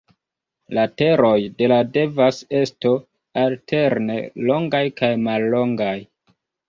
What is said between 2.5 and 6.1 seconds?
esto alterne longaj kaj mallongaj.